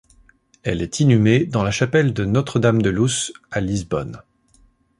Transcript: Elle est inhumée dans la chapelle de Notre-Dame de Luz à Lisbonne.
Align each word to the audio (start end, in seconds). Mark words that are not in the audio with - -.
Elle 0.63 0.81
est 0.81 0.99
inhumée 0.99 1.45
dans 1.45 1.61
la 1.63 1.69
chapelle 1.69 2.11
de 2.11 2.25
Notre-Dame 2.25 2.81
de 2.81 2.89
Luz 2.89 3.31
à 3.51 3.61
Lisbonne. 3.61 4.17